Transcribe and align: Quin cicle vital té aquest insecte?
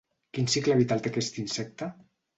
Quin 0.37 0.47
cicle 0.53 0.77
vital 0.79 1.03
té 1.07 1.11
aquest 1.13 1.39
insecte? 1.45 1.95